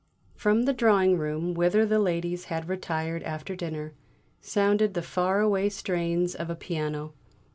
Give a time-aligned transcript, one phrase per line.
[0.33, 3.93] From the drawing room, whither the ladies had retired after dinner,
[4.41, 7.13] sounded the far away strains of a piano.